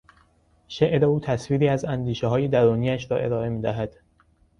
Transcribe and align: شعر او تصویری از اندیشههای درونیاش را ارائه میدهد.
شعر 0.67 1.05
او 1.05 1.19
تصویری 1.19 1.67
از 1.67 1.85
اندیشههای 1.85 2.47
درونیاش 2.47 3.11
را 3.11 3.17
ارائه 3.17 3.49
میدهد. 3.49 3.93